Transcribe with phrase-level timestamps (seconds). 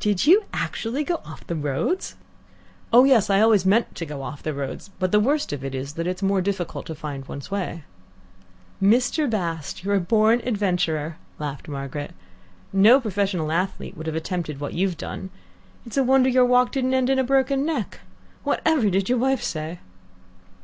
[0.00, 2.16] "Did you actually go off the roads?"
[2.92, 3.30] "Oh yes.
[3.30, 6.08] I always meant to go off the roads, but the worst of it is that
[6.08, 7.84] it's more difficult to find one's way."
[8.82, 9.30] "Mr.
[9.30, 12.10] Bast, you're a born adventurer," laughed Margaret.
[12.72, 15.30] "No professional athlete would have attempted what you've done.
[15.86, 18.00] It's a wonder your walk didn't end in a broken neck.
[18.42, 19.78] Whatever did your wife say?"